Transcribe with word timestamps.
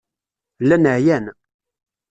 Llan 0.63 0.85
ɛyan. 0.95 1.25